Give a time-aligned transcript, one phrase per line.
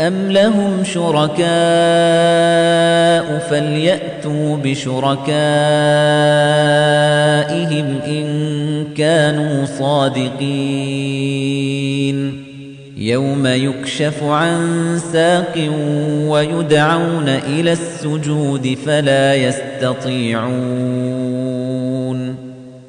[0.00, 1.40] أَمْ لَهُمْ شُرَكَاءُ
[3.50, 5.28] فَلْيَأْتُوا بِشُرَكَائِهِمْ
[8.06, 8.24] إِن
[8.96, 10.40] كَانُوا صَادِقِينَ
[12.96, 14.58] يَوْمَ يُكْشَفُ عَن
[15.12, 15.58] سَاقٍ
[16.28, 20.60] وَيُدْعَوْنَ إِلَى السُّجُودِ فَلَا يَسْتَطِيعُونَ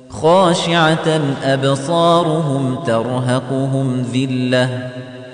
[0.09, 5.00] خَاشِعَةً أَبْصَارُهُمْ تَرْهَقُهُمْ ذِلَّةٌ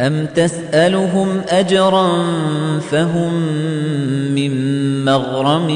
[0.00, 2.08] أَمْ تَسْأَلُهُمْ أَجْرًا
[2.80, 3.32] فَهُمْ
[4.34, 4.52] مِنْ
[5.04, 5.68] مَغْرَمٍ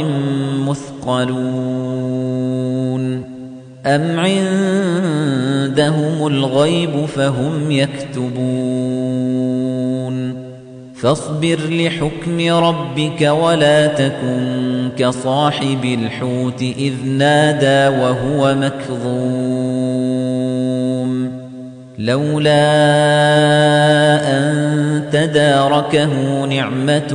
[0.69, 2.21] مُثْقَلُونَ
[3.87, 5.07] أَمْ عِندَهُمُ
[6.27, 8.41] الْغَيْبُ فَهُمْ يَكْتُبُونَ
[10.95, 20.40] فَاصْبِرْ لِحُكْمِ رَبِّكَ وَلَا تَكُنْ كَصَاحِبِ الْحُوتِ إِذْ نَادَى وَهُوَ مَكْظُومٌ
[22.01, 22.51] لولا
[24.39, 27.15] أن تداركه نعمة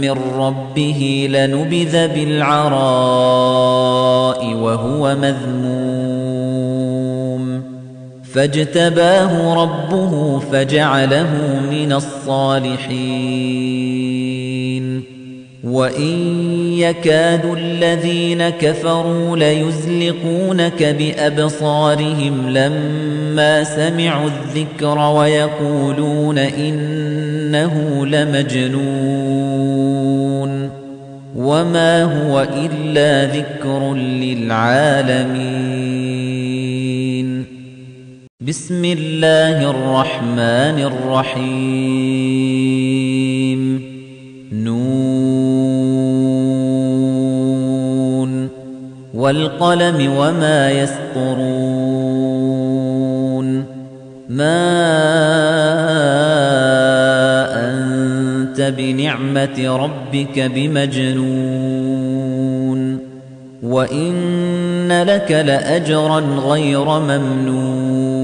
[0.00, 2.76] من ربه لنبذ بالعراء
[4.54, 6.46] وهو مذموم.
[8.34, 12.76] فاجتباه ربه فجعله من الصالحين.
[15.64, 16.42] وَإِن
[16.78, 29.16] يَكَادُ الَّذِينَ كَفَرُوا لَيُزْلِقُونَكَ بِأَبْصَارِهِمْ لَمَّا سَمِعُوا الذِّكْرَ وَيَقُولُونَ إِنَّهُ لَمَجْنُونٌ
[31.36, 35.16] وَمَا هُوَ إِلَّا ذِكْرٌ لِلْعَالَمِينَ
[38.40, 42.06] بِسْمِ اللَّهِ الرَّحْمَنِ الرَّحِيمِ
[49.26, 51.46] والقلم وما يسطرون
[54.28, 54.66] ما
[57.68, 61.76] أنت بنعمة ربك بمجنون
[63.62, 68.16] وإن لك لأجرا غير ممنون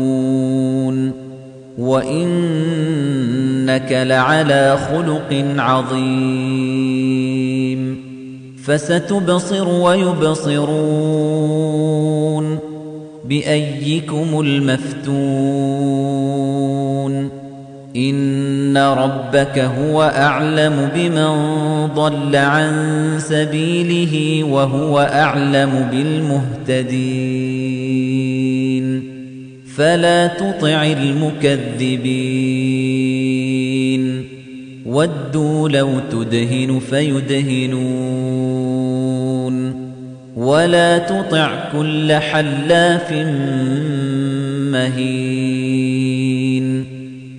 [1.78, 3.12] وإنك
[3.92, 7.11] لعلى خلق عظيم
[8.64, 10.72] فستبصر ويبصرون
[13.24, 16.02] بأيكم المفتون
[17.96, 21.36] إن ربك هو أعلم بمن
[21.94, 22.72] ضل عن
[23.18, 27.22] سبيله وهو أعلم بالمهتدين
[29.76, 32.42] فلا تطع المكذبين
[34.86, 38.22] ودوا لو تدهن فيدهنون
[40.36, 43.12] ولا تطع كل حلاف
[44.72, 46.12] مهين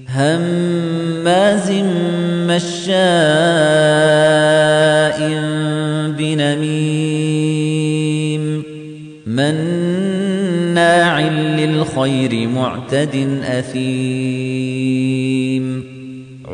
[0.10, 1.72] هماز
[2.50, 2.94] مشاء
[6.18, 7.64] بنميم
[9.28, 15.23] مناع للخير معتد أثيم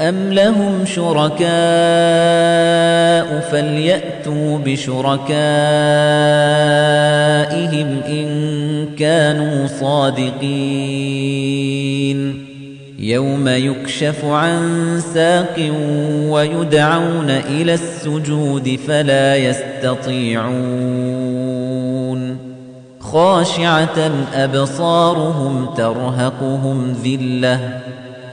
[0.00, 1.48] أم لهم شركاء
[3.50, 5.28] فليأتوا بشركائهم
[8.08, 10.38] إن كانوا صادقين
[12.98, 15.72] يوم يكشف عن ساق
[16.28, 20.48] ويدعون إلى السجود فلا يستطيعون
[23.00, 27.97] خاشعة أبصارهم ترهقهم ذِلَّةٌ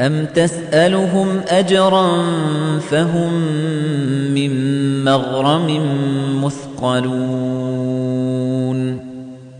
[0.00, 2.22] أم تسألهم أجرا
[2.78, 3.32] فهم
[4.34, 5.80] من مغرم
[6.44, 7.92] مثقلون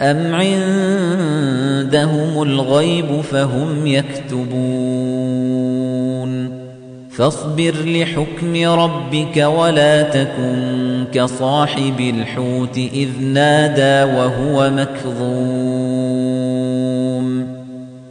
[0.03, 5.33] أم عندهم الغيب فهم يكتبون
[7.11, 16.72] فاصبر لحكم ربك ولا تكن كصاحب الحوت إذ نادى وهو مكظوم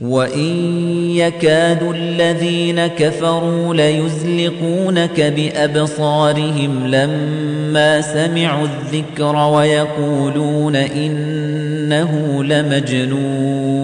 [0.00, 0.80] وإن
[1.10, 13.80] يكاد الذين كفروا ليزلقونك بأبصارهم لما سمعوا الذكر ويقولون إنه لمجنون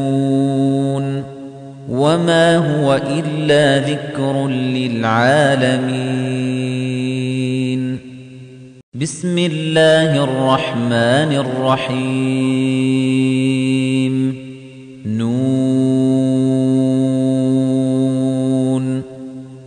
[1.88, 5.86] وما هو إلا ذكر للعالمين
[8.94, 12.56] بسم الله الرحمن الرحيم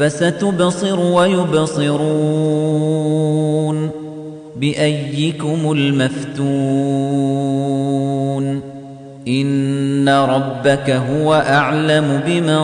[0.00, 2.00] فستبصر ويبصرون
[4.56, 7.00] بأيكم المفتون
[9.28, 12.60] إن ربك هو أعلم بمن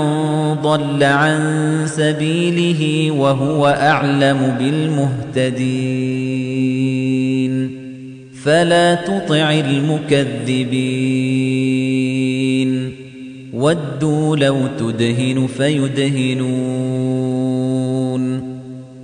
[0.62, 1.40] ضل عن
[1.86, 5.76] سبيله وهو أعلم بالمهتدين
[8.44, 11.45] فلا تطع المكذبين
[13.56, 16.96] ودوا لو تدهن فيدهنون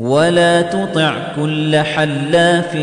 [0.00, 2.76] ولا تطع كل حلاف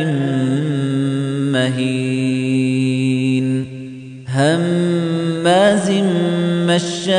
[1.54, 2.80] مهين
[4.30, 5.92] هماز
[6.70, 7.10] مشاء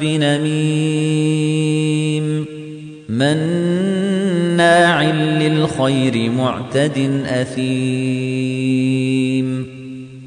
[0.00, 1.46] بنميم
[3.08, 8.62] مناع للخير معتد أثيم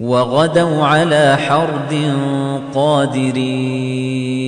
[0.00, 1.94] وغدوا على حرد
[2.74, 4.38] قادرين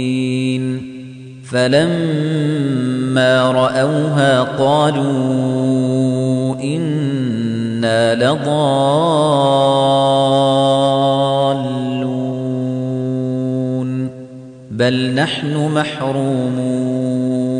[1.51, 5.81] فلما رأوها قالوا
[6.61, 8.51] إنا لضالون
[14.71, 17.60] بل نحن محرومون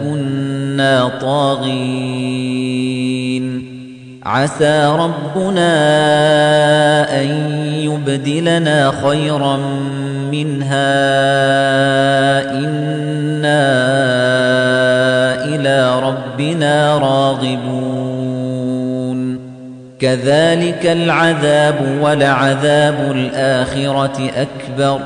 [0.00, 2.68] كنا طاغين
[4.22, 5.70] عسى ربنا
[7.20, 7.28] أن
[7.74, 9.56] يبدلنا خيرا
[10.32, 10.98] منها
[12.50, 13.68] إنا
[15.44, 18.28] إلى ربنا راغبون
[20.00, 25.00] كذلك العذاب ولعذاب الآخرة أكبر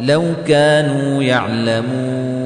[0.00, 2.45] لو كانوا يعلمون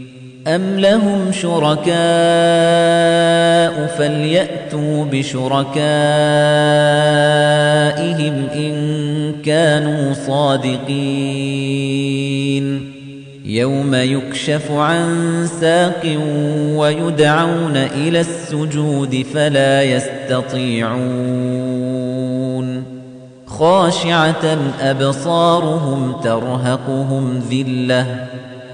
[0.47, 1.91] أم لهم شركاء
[3.97, 5.69] فليأتوا بشركائهم
[8.55, 10.91] إن كانوا صادقين
[13.45, 16.17] يوم يكشف عن ساق
[16.75, 21.01] ويدعون إلى السجود فلا يستطيعون
[23.45, 28.05] خاشعة أبصارهم ترهقهم ذِلَّةٌ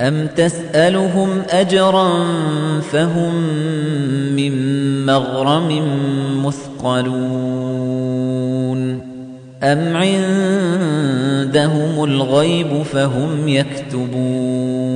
[0.00, 2.08] أم تسألهم أجرا
[2.80, 3.34] فهم
[4.36, 4.52] من
[5.06, 5.82] مغرم
[6.46, 8.00] مثقلون
[9.62, 10.44] أم عندهم
[12.04, 14.90] الغيب فهم يكتبون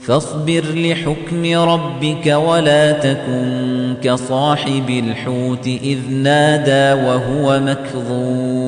[0.00, 8.67] فاصبر لحكم ربك ولا تكن كصاحب الحوت إذ نادى وهو مكظوم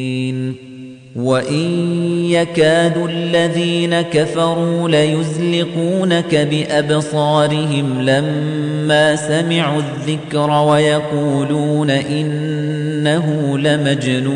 [1.15, 1.91] وَإِن
[2.29, 14.31] يَكَادُ الَّذِينَ كَفَرُوا لَيُزْلِقُونَكَ بِأَبْصَارِهِمْ لَمَّا سَمِعُوا الذِّكْرَ وَيَقُولُونَ إِنَّهُ لَمَجْنُونٌ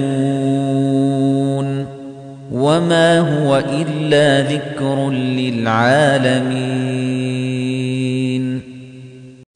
[2.52, 6.56] وَمَا هُوَ إِلَّا ذِكْرٌ لِلْعَالَمِينَ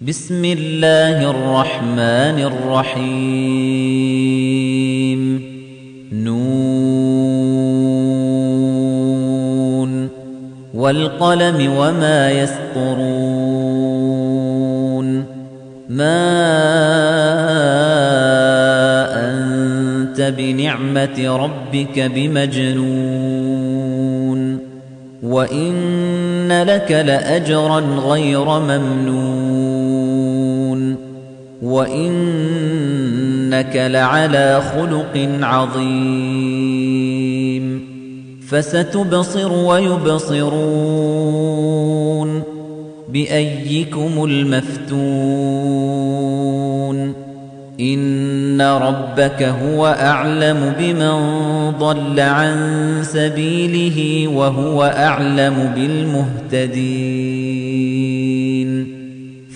[0.01, 3.99] بِسْمِ اللَّهِ الرَّحْمَنِ الرَّحِيمِ
[10.89, 12.99] والقلم وما يسطرون
[15.89, 16.19] ما
[19.29, 22.79] أنت بنعمة ربك بمجنون
[25.23, 29.99] وإن لك لأجرا غير ممنون
[31.61, 32.95] وإنك
[33.75, 37.08] لعلى خلق عظيم
[38.49, 40.59] فستبصر ويبصرون
[43.09, 45.19] بأيكم المفتون
[47.79, 51.19] إن ربك هو أعلم بمن
[51.79, 52.57] ضل عن
[53.03, 56.99] سبيله وهو أعلم بالمهتدين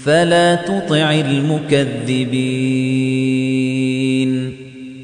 [0.04, 2.74] فلا تطع المكذبين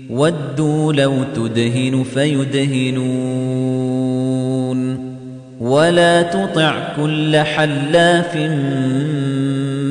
[0.09, 3.39] ودوا لو تدهن فيدهنون
[5.59, 8.35] ولا تطع كل حلاف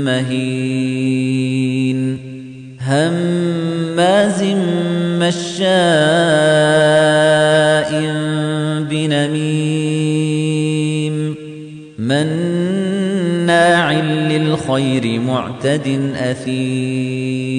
[0.04, 1.48] مهين
[2.80, 4.42] هماز
[5.22, 5.68] مشاء
[8.90, 10.38] بنميم
[11.98, 17.58] مناع للخير معتد أثيم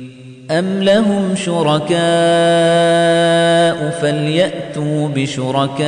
[0.51, 1.91] أم لهم شركاء
[4.01, 5.81] فليأتوا بشركائهم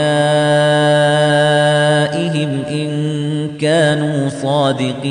[2.69, 5.04] إن كانوا صادقين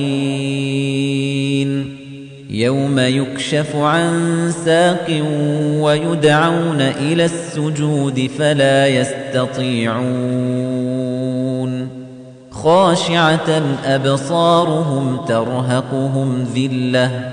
[2.51, 5.23] يوم يكشف عن ساق
[5.81, 10.03] ويدعون إلى السجود فلا يستطيعون
[12.51, 17.33] خاشعة أبصارهم ترهقهم ذِلَّةٌ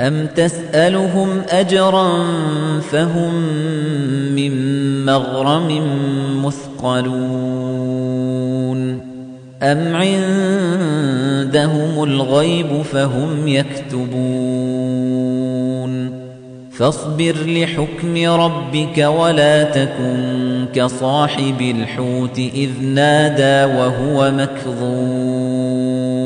[0.00, 2.24] أم تسألهم أجرا
[2.80, 3.34] فهم
[4.34, 4.52] من
[5.04, 5.82] مغرم
[6.44, 7.96] مثقلون
[9.62, 10.44] أم عندهم
[12.04, 14.16] الغيب فهم يكتبون
[16.72, 26.25] فاصبر لحكم ربك ولا تكن كصاحب الحوت إذ نادى وهو مكظوم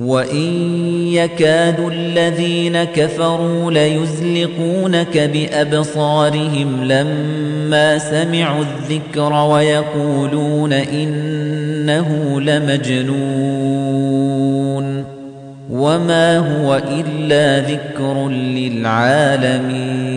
[0.00, 0.66] وإن
[1.12, 13.80] يكاد الذين كفروا ليزلقونك بأبصارهم لما سمعوا الذكر ويقولون إنه لمجنون
[15.70, 20.10] وما هو إلا ذكر للعالمين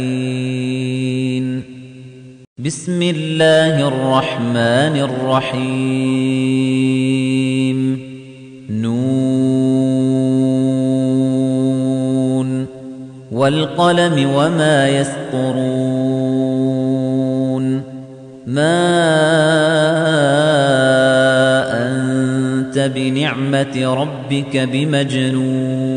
[2.58, 7.23] بسم الله الرحمن الرحيم
[13.34, 16.34] والقلم وما يسطرون
[18.48, 18.84] ما
[21.74, 25.94] أنت بنعمة ربك بمجنون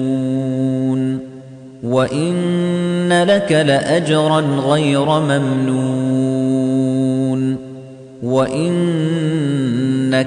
[1.85, 6.37] وإن لك لأجرا غير ممنون
[8.22, 9.57] وإنك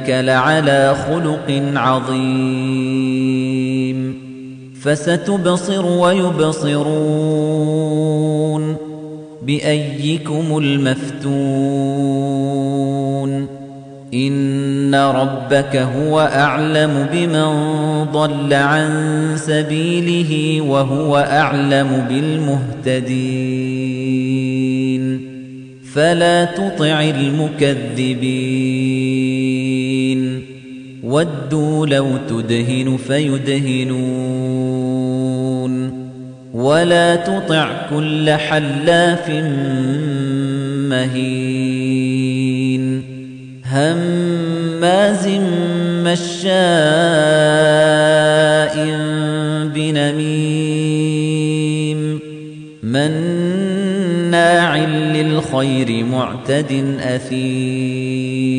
[0.09, 3.28] لعلى خلق عظيم
[4.81, 7.29] فستبصر ويبصرون
[9.43, 12.19] بأيكم المفتون
[14.13, 17.53] إن ربك هو أعلم بمن
[18.13, 18.89] ضل عن
[19.35, 23.39] سبيله وهو أعلم بالمهتدين
[25.93, 28.98] فلا تطع المكذبين
[31.09, 34.49] ودوا لو تدهن فيدهنون
[36.53, 39.29] ولا تطع كل حلاف
[40.89, 41.99] مهين
[43.65, 45.27] هماز
[46.05, 46.49] مشاء
[49.75, 51.19] بنميم
[52.83, 58.58] مناع للخير معتد أثيم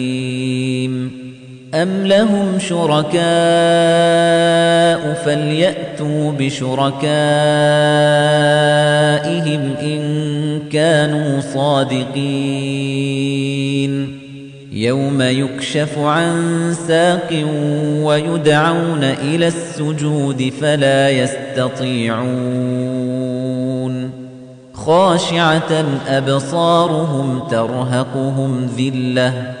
[1.73, 3.21] أَمْ لَهُمْ شُرَكَاءُ
[5.25, 7.03] فَلْيَأْتُوا بِشُرَكَائِهِمْ
[9.81, 10.01] إِن
[10.71, 12.11] كَانُوا صَادِقِينَ
[14.71, 17.33] يَوْمَ يُكْشَفُ عَن سَاقٍ
[18.03, 22.31] وَيُدْعَوْنَ إِلَى السُّجُودِ فَلَا يَسْتَطِيعُونَ
[24.73, 29.60] خَاشِعَةً أَبْصَارُهُمْ تَرْهَقُهُمْ ذِلَّةٌ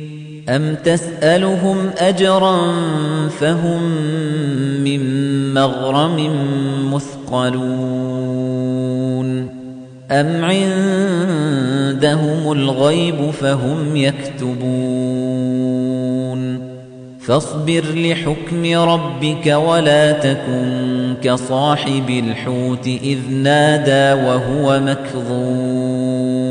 [0.51, 2.57] أَمْ تَسْأَلُهُمْ أَجْرًا
[3.39, 3.81] فَهُمْ
[4.83, 5.01] مِنْ
[5.53, 6.17] مَغْرَمٍ
[6.93, 8.01] مُثْقَلُونَ
[10.11, 11.41] أَمْ عِندَهُمُ
[12.51, 14.71] الْغَيْبُ فَهُمْ يَكْتُبُونَ
[17.19, 26.50] فَاصْبِرْ لِحُكْمِ رَبِّكَ وَلَا تَكُنْ كَصَاحِبِ الْحُوتِ إِذْ نَادَى وَهُوَ مَكْظُومٌ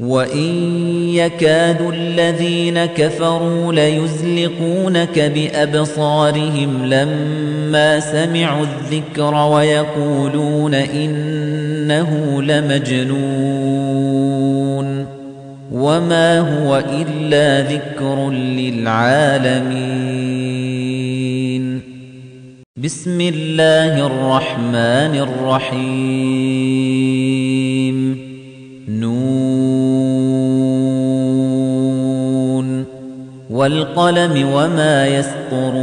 [0.00, 0.54] وَإِن
[1.14, 13.18] يَكَادُ الَّذِينَ كَفَرُوا لَيُزْلِقُونَكَ بِأَبْصَارِهِمْ لَمَّا سَمِعُوا الذِّكْرَ وَيَقُولُونَ إِنَّهُ لَمَجْنُونٌ
[15.72, 19.18] وَمَا هُوَ إِلَّا ذِكْرٌ لِّلْعَالَمِينَ
[22.76, 26.68] بِسْمِ اللَّهِ الرَّحْمَنِ الرَّحِيمِ
[33.68, 35.78] والقلم وما يسطرون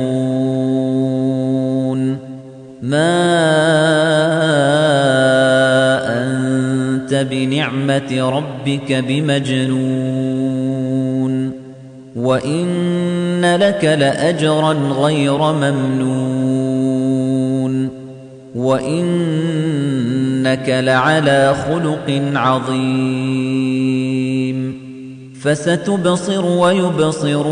[2.82, 3.16] ما
[6.24, 9.76] أنت بنعمة ربك بمجنون
[12.16, 16.56] وإن لك لأجرا غير ممنون
[18.56, 19.50] وإنك
[20.70, 23.65] لعلى خلق عظيم
[25.46, 27.46] فستبصر ويبصرون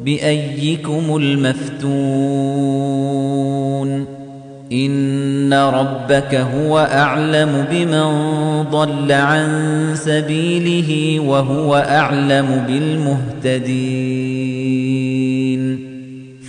[0.00, 2.44] بأيكم المفتون
[4.72, 8.04] إن ربك هو أعلم بمن
[8.70, 9.48] ضل عن
[9.94, 13.84] سبيله وهو أعلم بالمهتدين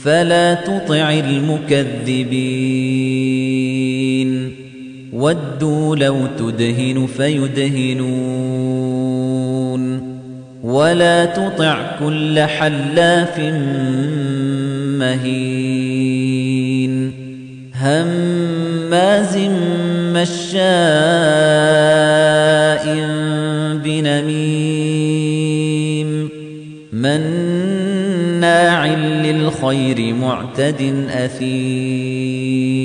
[0.04, 2.95] فلا تطع المكذبين
[5.16, 8.56] ودوا لو تدهن فيدهنون
[10.64, 13.40] ولا تطع كل حلاف
[15.00, 16.46] مهين
[17.76, 19.38] هماز
[20.16, 20.56] مشاء
[23.84, 25.30] بنميم
[26.94, 32.85] مناع للخير معتد أثيم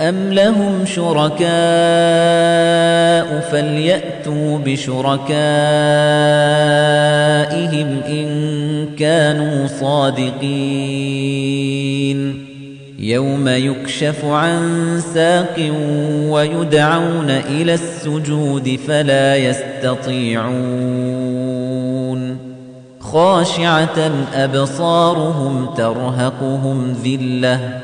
[0.00, 1.44] أم لهم شركاء
[3.40, 5.20] فليأتوا بشركائهم
[8.08, 10.44] إن كانوا صادقين
[12.98, 15.72] يوم يكشف عن ساق
[16.30, 20.54] ويدعون إلى السجود فلا يستطيعون
[23.00, 27.83] خاشعة أبصارهم ترهقهم ذِلَّةٌ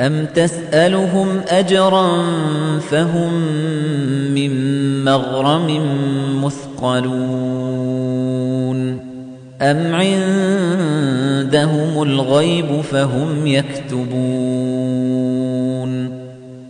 [0.00, 2.22] أم تسألهم أجرا
[2.80, 3.32] فهم
[4.34, 4.50] من
[5.04, 5.80] مغرم
[6.44, 7.98] مثقلون
[9.62, 10.42] أم عندهم
[12.02, 14.18] الغيب فهم يكتبون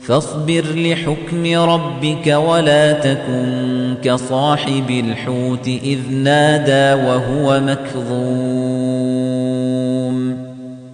[0.00, 9.47] فاصبر لحكم ربك ولا تكن كصاحب الحوت إذ نادى وهو مكظوم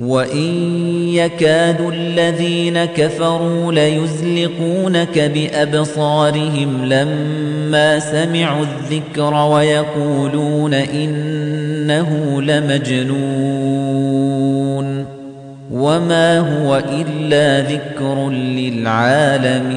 [0.00, 0.74] وَإِن
[1.14, 13.14] يَكَادُ الَّذِينَ كَفَرُوا لَيُزْلِقُونَكَ بِأَبْصَارِهِمْ لَمَّا سَمِعُوا الذِّكْرَ وَيَقُولُونَ إِنَّهُ لَمَجْنُونٌ
[15.72, 19.74] وَمَا هُوَ إِلَّا ذِكْرٌ لِلْعَالَمِينَ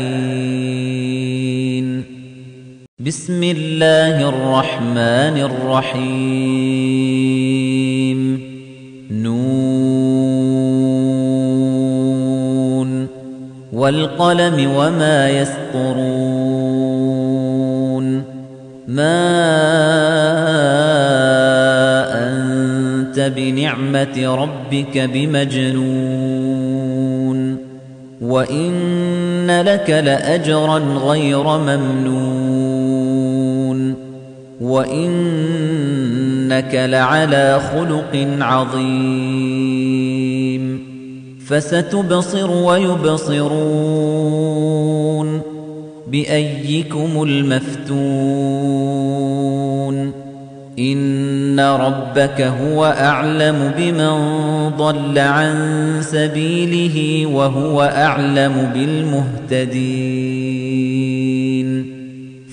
[3.00, 7.57] بِسْمِ اللَّهِ الرَّحْمَنِ الرَّحِيمِ
[13.88, 16.04] والقلم وما يسطرون
[18.88, 19.18] ما
[22.28, 26.48] أنت بنعمة ربك بمجنون
[28.22, 32.98] وَإِنَّ لَكَ لَأَجْرًا غَيْرَ مَمْنُونٍ
[34.62, 35.96] وَإِنَّكَ
[36.76, 40.07] لَعَلَى خُلُقٍ عَظِيمٍ
[41.48, 43.58] فَسَتُبْصِرُ وَيُبْصِرُونَ
[46.08, 47.98] بِأَييِّكُمُ الْمَفْتُونُ
[50.80, 54.18] إِنَّ رَبَّكَ هُوَ أَعْلَمُ بِمَنْ
[54.78, 55.56] ضَلَّ عَن
[56.02, 59.88] سَبِيلِهِ وَهُوَ أَعْلَمُ بِالْمُهْتَدِينَ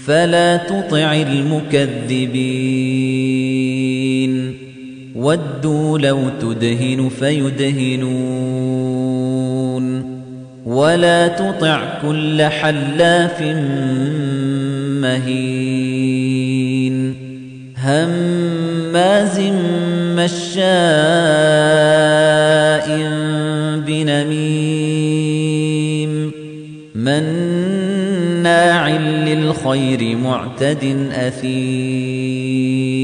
[0.06, 2.74] فَلَا تُطِعِ الْمُكَذِّبِينَ
[5.24, 8.14] وَدُّوا لَوْ تُدْهِنُ فَيُدْهِنُونَ
[10.66, 13.42] وَلَا تُطِعْ كُلَّ حَلَّافٍ
[15.04, 16.94] مَّهِينٍ
[17.76, 19.40] هَمَّازٍ
[20.20, 20.64] مَّشَّاءٍ
[23.86, 25.32] بِنَمِيمٍ
[26.94, 28.88] مَّنَّاعٍ
[29.28, 33.03] لِّلْخَيْرِ مُعْتَدٍ أَثِيمٍ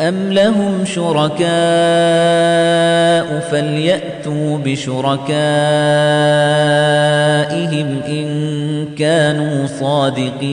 [0.00, 1.50] أَمْ لَهُمْ شُرَكَاءُ
[3.50, 5.30] فَلْيَأْتُوا بِشُرَكَائِهِمْ
[8.08, 8.26] إِن
[8.98, 10.50] كَانُوا صَادِقِينَ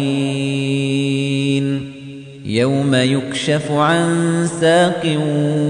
[2.46, 4.08] يَوْمَ يُكْشَفُ عَن
[4.62, 5.06] سَاقٍ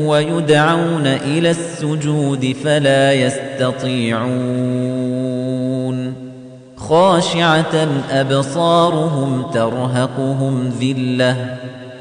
[0.05, 4.38] وَيُدْعَوْنَ إِلَى السُّجُودِ فَلَا يَسْتَطِيعُونَ
[6.78, 11.66] خَاشِعَةً أَبْصَارُهُمْ تَرْهَقُهُمْ ذِلَّةٌ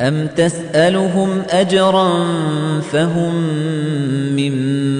[0.00, 2.08] أَمْ تَسْأَلُهُمْ أَجْرًا
[2.80, 3.34] فَهُمْ
[4.36, 4.52] مِنْ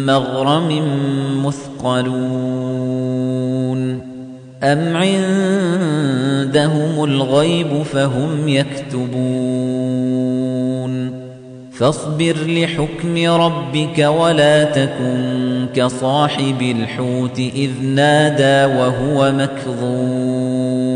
[0.07, 0.83] مَغْرَمٍ
[1.47, 2.97] مُثْقَلُونَ
[4.63, 5.85] أَمْ عِندَهُمُ
[7.05, 9.17] الْغَيْبُ فَهُمْ يَكْتُبُونَ
[11.73, 20.96] فَاصْبِرْ لِحُكْمِ رَبِّكَ وَلَا تَكُنْ كَصَاحِبِ الْحُوتِ إِذْ نَادَى وَهُوَ مَكْظُومٌ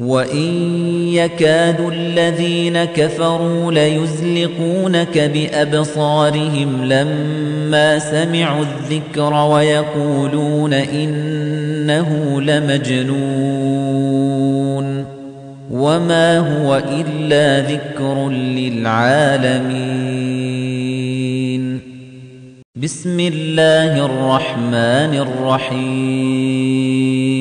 [0.00, 0.48] وَإِن
[1.12, 13.90] يَكَادُ الَّذِينَ كَفَرُوا لَيُزْلِقُونَكَ بِأَبْصَارِهِمْ لَمَّا سَمِعُوا الذِّكْرَ وَيَقُولُونَ إِنَّهُ لَمَجْنُونٌ
[15.70, 19.80] وَمَا هُوَ إِلَّا ذِكْرٌ لِّلْعَالَمِينَ
[22.76, 27.39] بِسْمِ اللَّهِ الرَّحْمَنِ الرَّحِيمِ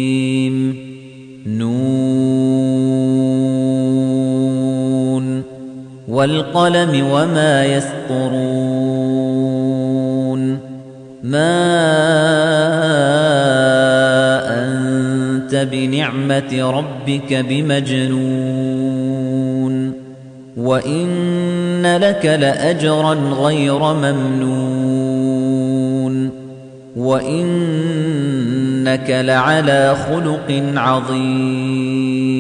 [6.20, 8.40] والقلم وما يسطرون.
[11.24, 11.60] ما
[14.48, 18.10] أنت بنعمة ربك بمجنون.
[20.58, 25.30] وإن لك لأجرا غير ممنون.
[26.98, 32.39] وإنك لعلى خلق عظيم.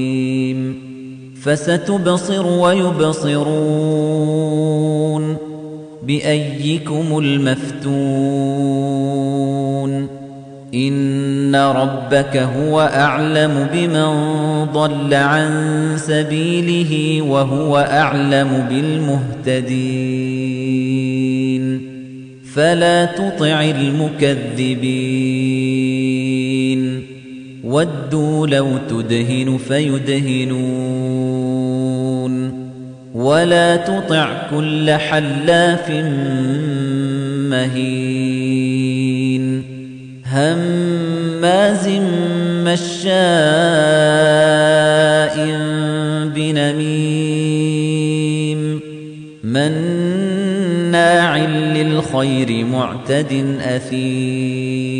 [1.43, 3.89] فستبصر ويبصرون
[6.03, 8.89] بأيكم المفتون
[10.73, 14.05] إن ربك هو أعلم بمن
[14.73, 15.49] ضل عن
[15.97, 19.99] سبيله وهو أعلم بالمهتدين
[22.53, 25.58] فلا تطع المكذبين
[27.69, 31.09] ودوا لو تدهن فيدهنون
[33.13, 35.89] ولا تطع كل حلاف
[37.49, 38.89] مهين
[40.25, 41.89] هماز
[42.65, 43.09] مشاء
[46.35, 47.79] بنميم
[49.43, 54.99] مناع للخير معتد أثيم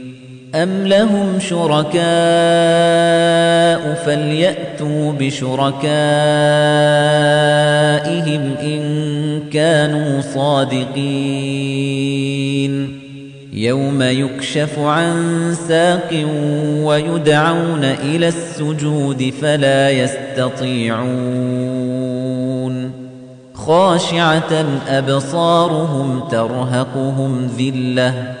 [0.55, 2.01] أم لهم شركاء
[4.05, 5.81] فليأتوا بشركائهم
[8.63, 10.91] إن كانوا صادقين
[13.53, 16.25] يوم يكشف عن ساق
[16.83, 21.11] ويدعون إلى السجود فلا يستطيعون
[23.53, 28.40] خاشعة أبصارهم ترهقهم ذِلَّةٌ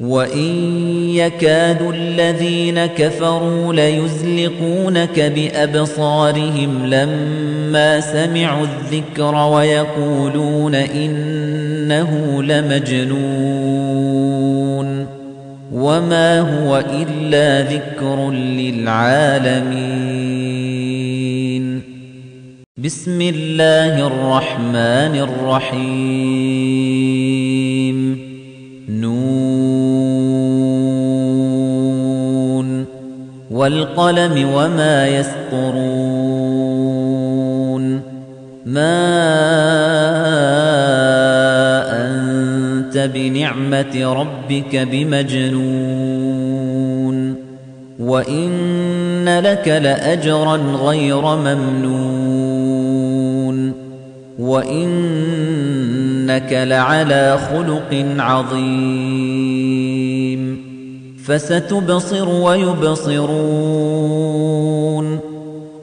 [0.00, 0.78] وإن
[1.14, 13.78] يكاد الذين كفروا ليزلقونك بأبصارهم لما سمعوا الذكر ويقولون إنه لمجنون
[15.72, 20.08] وما هو إلا ذكر للعالمين
[22.76, 26.68] بسم الله الرحمن الرحيم
[33.68, 35.78] والقلم وما يسطرون
[38.66, 38.98] ما
[42.06, 45.58] أنت بنعمة ربك بمجنون
[48.00, 52.38] وإن لك لأجرا غير ممنون
[54.38, 55.32] وإنك
[56.52, 59.87] لعلى خلق عظيم
[61.28, 63.28] فستبصر ويبصرون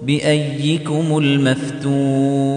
[0.04, 2.56] بأيكم المفتون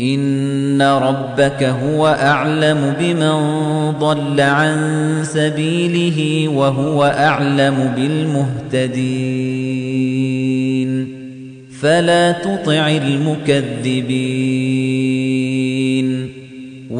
[0.00, 3.32] إن ربك هو أعلم بمن
[3.98, 4.78] ضل عن
[5.22, 9.12] سبيله وهو أعلم بالمهتدين
[11.80, 14.02] فلا تطع المكذبين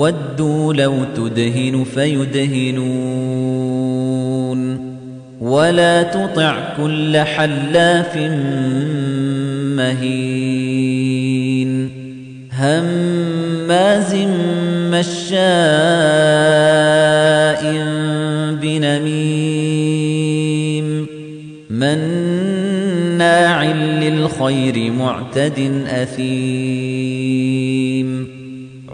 [0.03, 2.82] ودوا لو تدهن فيدهنون
[5.40, 8.16] ولا تطع كل حلاف
[9.76, 10.92] مهين
[12.53, 14.14] هماز
[14.92, 15.42] مشاء
[18.62, 20.07] بنميم
[21.70, 27.72] مناع للخير معتد أثيم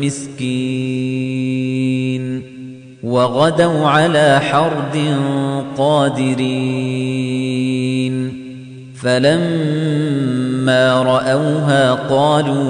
[0.00, 1.70] مسكين
[3.02, 5.16] وغدوا على حرد
[5.76, 7.20] قادرين
[9.02, 12.60] فلما رأوها قالوا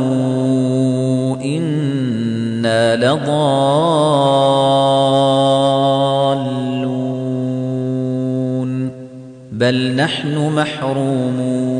[1.44, 3.40] إنا لضالون
[9.52, 11.79] بل نحن محرومون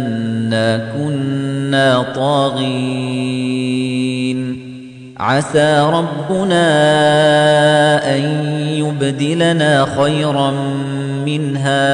[0.95, 3.61] كنا طاغين
[5.19, 6.65] عسى ربنا
[8.15, 8.21] أن
[8.69, 10.51] يبدلنا خيرا
[11.25, 11.91] منها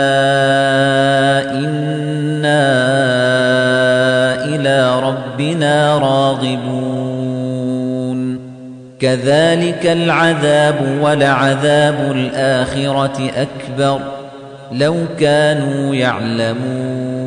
[1.51, 2.67] إنا
[4.45, 7.27] إلى ربنا راغبون
[8.99, 13.99] كذلك العذاب ولعذاب الآخرة أكبر
[14.71, 17.26] لو كانوا يعلمون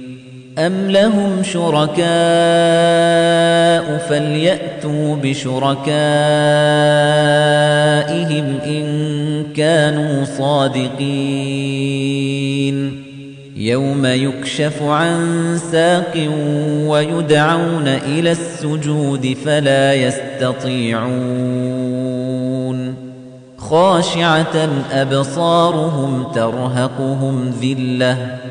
[0.67, 2.01] أم لهم شركاء
[4.09, 5.79] فليأتوا بشركائهم
[8.65, 11.01] إن كانوا صادقين
[13.55, 16.29] يوم يكشف عن ساق
[16.87, 21.01] ويدعون إلى السجود فلا يستطيعون
[23.57, 28.50] خاشعة أبصارهم ترهقهم ذِلَّةٌ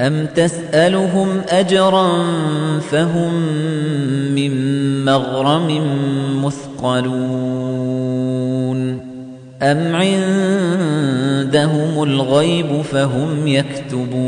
[0.00, 2.08] أَمْ تَسْأَلُهُمْ أَجْرًا
[2.80, 3.32] فَهُمْ
[4.34, 4.54] مِنْ
[5.04, 5.82] مَغْرَمٍ
[6.44, 7.98] مُثْقَلُونَ
[9.62, 10.92] أَمْ عِندَهُمُ
[12.02, 14.18] الْغَيْبُ فَهُمْ يَكْتُبُونَ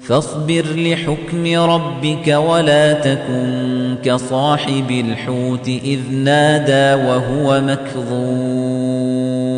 [0.00, 9.57] فَاصْبِرْ لِحُكْمِ رَبِّكَ وَلَا تَكُنْ كَصَاحِبِ الْحُوتِ إِذْ نَادَى وَهُوَ مَكْظُومٌ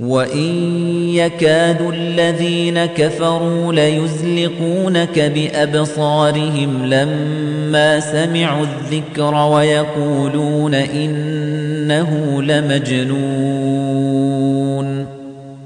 [0.00, 0.74] وَإِن
[1.14, 13.14] يَكَادُ الَّذِينَ كَفَرُوا لَيُزْلِقُونَكَ بِأَبْصَارِهِمْ لَمَّا سَمِعُوا الذِّكْرَ وَيَقُولُونَ إِنَّهُ لَمَجْنُونٌ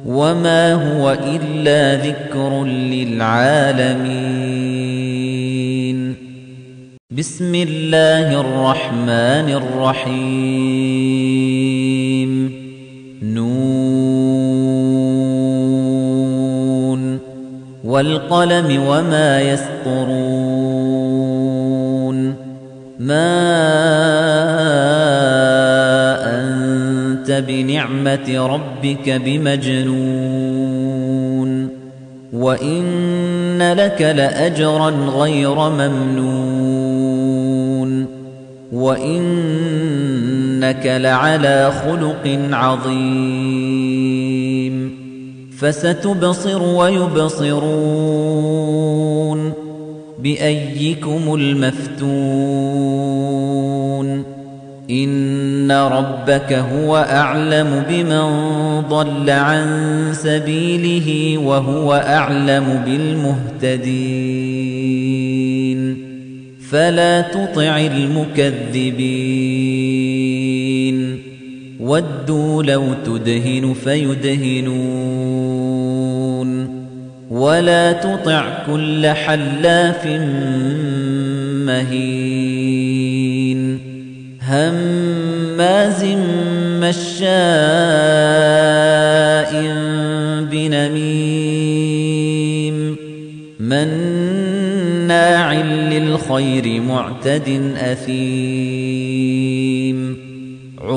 [0.07, 4.09] وَمَا هُوَ إِلَّا ذِكْرٌ لِلْعَالَمِينَ
[7.11, 11.58] بِسْمِ اللَّهِ الرَّحْمَنِ الرَّحِيمِ
[17.99, 20.19] والقلم وما يسطرون
[22.99, 23.29] ما
[26.41, 29.89] أنت بنعمة ربك بمجنون
[32.33, 36.79] وإن لك لأجرا غير ممنون
[38.73, 40.07] وإنك
[40.87, 43.98] لعلى خلق عظيم
[45.59, 47.69] فستبصر ويبصرون
[50.19, 52.29] بأيكم المفتون
[54.91, 58.23] إن ربك هو أعلم بمن
[58.89, 59.67] ضل عن
[60.13, 64.09] سبيله وهو أعلم بالمهتدين
[66.71, 69.59] فلا تطع المكذبين
[71.89, 75.19] ودوا لو تدهن فيدهنون
[77.31, 80.07] ولا تطع كل حلاف
[81.67, 82.79] مهين
[84.43, 86.05] هماز
[86.83, 87.29] مشاء
[90.51, 91.99] بنميم
[93.61, 99.38] مناع للخير معتد أثيم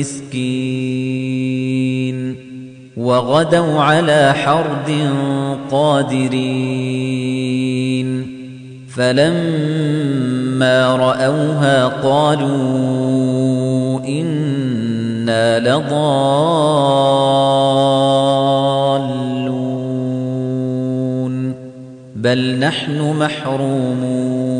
[0.00, 1.60] مسكين
[2.96, 5.10] وغدوا على حرد
[5.70, 6.40] قادرين
[8.94, 12.50] فلما رأوها قالوا
[14.08, 16.00] إنا لضالون
[22.16, 24.59] بل نحن محرومون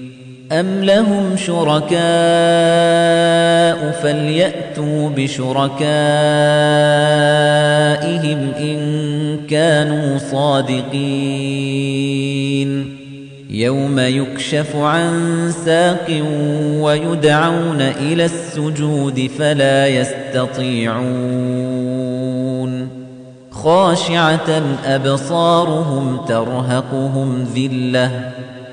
[0.51, 2.01] أم لهم شركاء
[4.03, 5.81] فليأتوا بشركائهم
[8.59, 10.91] إن كانوا صادقين
[13.49, 16.23] يوم يكشف عن ساق
[16.79, 21.01] ويدعون إلى السجود فلا يستطيعون
[23.51, 28.40] خاشعة أبصارهم ترهقهم ذِلَّةٌ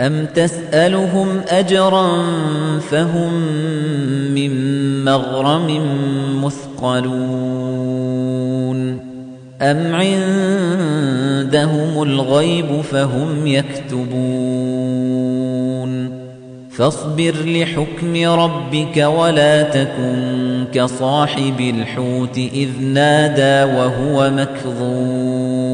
[0.00, 2.22] أم تسألهم أجرا
[2.78, 3.32] فهم
[4.34, 4.50] من
[5.04, 5.80] مغرم
[6.44, 7.94] مثقلون
[9.62, 10.42] أم عندهم
[12.02, 14.14] الغيب فهم يكتبون
[16.70, 25.73] فاصبر لحكم ربك ولا تكن كصاحب الحوت إذ نادى وهو مكظوم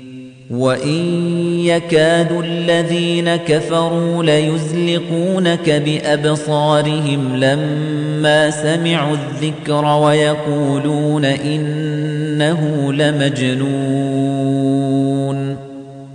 [0.51, 1.19] وإن
[1.59, 14.31] يكاد الذين كفروا ليزلقونك بأبصارهم لما سمعوا الذكر ويقولون إنه لمجنون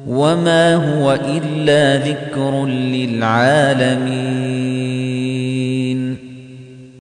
[0.09, 4.76] وما هو إلا ذكر للعالمين